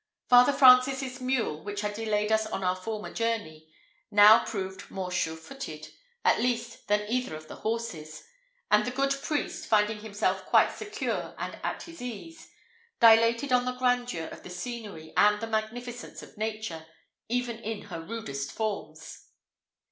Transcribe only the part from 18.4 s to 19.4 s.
forms.